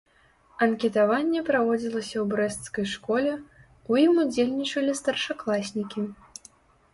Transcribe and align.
Анкетаванне 0.65 1.39
праводзілася 1.49 2.17
ў 2.21 2.23
брэсцкай 2.31 2.85
школе, 2.93 3.33
у 3.93 4.01
ім 4.05 4.13
удзельнічалі 4.23 4.97
старшакласнікі. 5.03 6.01